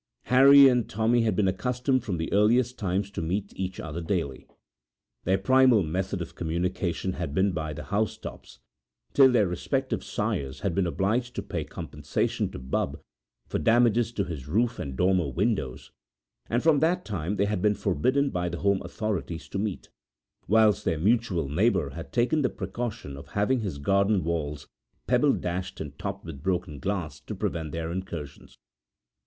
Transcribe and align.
Harry 0.23 0.67
and 0.67 0.89
Tommy 0.89 1.21
had 1.21 1.35
been 1.35 1.47
accustomed 1.47 2.03
from 2.03 2.17
the 2.17 2.33
earliest 2.33 2.75
times 2.79 3.11
to 3.11 3.21
meet 3.21 3.53
each 3.55 3.79
other 3.79 4.01
daily. 4.01 4.47
Their 5.25 5.37
primal 5.37 5.83
method 5.83 6.23
of 6.23 6.33
communication 6.33 7.13
had 7.13 7.35
been 7.35 7.51
by 7.51 7.73
the 7.73 7.83
housetops, 7.83 8.57
till 9.13 9.31
their 9.31 9.45
respective 9.47 10.03
sires 10.03 10.61
had 10.61 10.73
been 10.73 10.87
obliged 10.87 11.35
to 11.35 11.43
pay 11.43 11.63
compensation 11.65 12.49
to 12.49 12.57
Bubb 12.57 12.99
for 13.45 13.59
damages 13.59 14.11
to 14.13 14.23
his 14.23 14.47
roof 14.47 14.79
and 14.79 14.97
dormer 14.97 15.29
windows; 15.29 15.91
and 16.49 16.63
from 16.63 16.79
that 16.79 17.05
time 17.05 17.35
they 17.35 17.45
had 17.45 17.61
been 17.61 17.75
forbidden 17.75 18.31
by 18.31 18.49
the 18.49 18.57
home 18.61 18.81
authorities 18.81 19.47
to 19.49 19.59
meet, 19.59 19.91
whilst 20.47 20.83
their 20.83 20.97
mutual 20.97 21.47
neighbour 21.47 21.91
had 21.91 22.11
taken 22.11 22.41
the 22.41 22.49
precaution 22.49 23.15
of 23.15 23.27
having 23.37 23.59
his 23.59 23.77
garden 23.77 24.23
walls 24.23 24.67
pebble 25.05 25.33
dashed 25.33 25.79
and 25.79 25.99
topped 25.99 26.25
with 26.25 26.41
broken 26.41 26.79
glass 26.79 27.19
to 27.19 27.35
prevent 27.35 27.71
their 27.71 27.91
incursions. 27.91 28.57